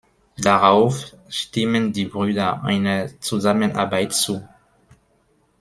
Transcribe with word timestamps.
Darauf 0.39 1.15
stimmen 1.29 1.93
die 1.93 2.05
Brüder 2.05 2.63
einer 2.63 3.07
Zusammenarbeit 3.19 4.13
zu. 4.13 4.43